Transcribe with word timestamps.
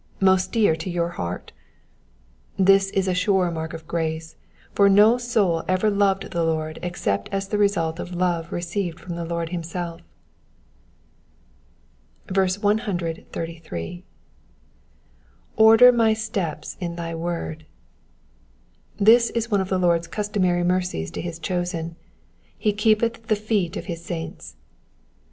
mo8t 0.19 0.51
dear 0.53 0.75
to 0.75 0.89
your 0.89 1.09
heart 1.09 1.51
V 2.57 2.63
This 2.63 2.89
is 2.89 3.07
a 3.07 3.13
sure 3.13 3.51
mark 3.51 3.75
of 3.75 3.85
grace, 3.87 4.35
for 4.73 4.89
no 4.89 5.19
soul 5.19 5.63
ever 5.67 5.91
loved 5.91 6.31
the 6.31 6.43
Lord 6.43 6.79
except 6.81 7.29
as 7.31 7.47
the 7.47 7.59
result 7.59 7.99
of 7.99 8.15
love 8.15 8.51
received 8.51 8.99
from 8.99 9.13
the 9.15 9.23
Lord 9.25 9.49
himself. 9.49 10.01
133. 12.33 13.91
^'' 13.91 14.03
Order 15.55 15.91
my 15.91 16.15
steps 16.15 16.77
in 16.79 16.95
thy 16.95 17.13
word.^^ 17.13 17.65
This 18.99 19.29
is 19.29 19.51
one 19.51 19.61
of 19.61 19.69
the 19.69 19.77
Lord's 19.77 20.07
customary 20.07 20.63
mercies 20.63 21.11
to 21.11 21.21
his 21.21 21.37
chosen, 21.37 21.89
—^^ 21.91 21.95
He 22.57 22.73
keepeth 22.73 23.27
the 23.27 23.35
feet 23.35 23.77
of 23.77 23.85
his 23.85 24.03
saints.' 24.03 24.55